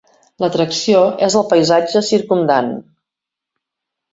[0.43, 2.73] L'atracció és el paisatge circumdant.